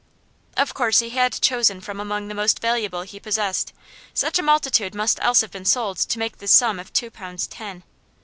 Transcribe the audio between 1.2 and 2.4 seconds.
chosen from among the